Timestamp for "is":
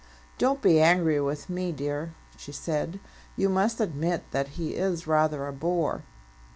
4.73-5.05